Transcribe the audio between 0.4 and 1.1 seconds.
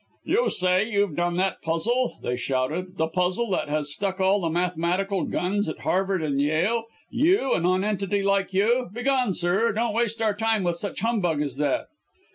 say